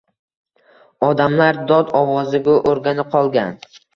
[1.07, 3.57] Odamlar dod ovoziga o‘rganib qolgan